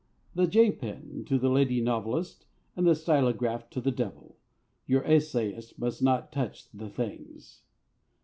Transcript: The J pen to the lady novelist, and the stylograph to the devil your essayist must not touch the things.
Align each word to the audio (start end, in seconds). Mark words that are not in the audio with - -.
The 0.33 0.47
J 0.47 0.71
pen 0.71 1.25
to 1.27 1.37
the 1.37 1.47
lady 1.51 1.79
novelist, 1.79 2.47
and 2.75 2.87
the 2.87 2.95
stylograph 2.95 3.69
to 3.69 3.79
the 3.79 3.91
devil 3.91 4.39
your 4.87 5.05
essayist 5.05 5.77
must 5.77 6.01
not 6.01 6.31
touch 6.31 6.67
the 6.73 6.89
things. 6.89 7.61